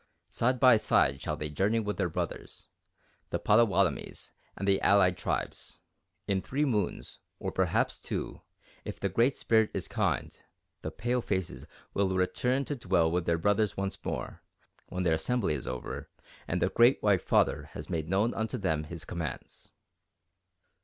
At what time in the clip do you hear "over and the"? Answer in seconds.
15.67-16.69